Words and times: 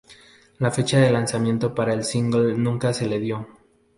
La 0.57 0.71
fecha 0.71 0.97
de 0.97 1.11
lanzamiento 1.11 1.75
para 1.75 1.93
el 1.93 2.03
single 2.03 2.55
nunca 2.57 2.91
se 2.91 3.05
le 3.05 3.19
dio. 3.19 3.47